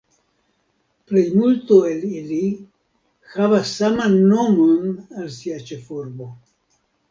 [1.11, 2.39] Plejmulto el ili
[3.35, 4.83] havas saman nomon
[5.21, 6.33] al sia ĉefurbo.